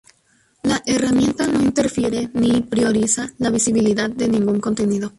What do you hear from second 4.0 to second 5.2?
de ningún contenido.